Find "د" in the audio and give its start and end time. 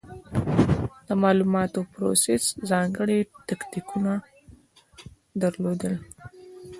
1.07-1.09